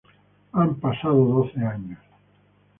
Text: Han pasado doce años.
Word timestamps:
Han 0.53 0.79
pasado 0.79 1.23
doce 1.27 1.59
años. 1.59 1.99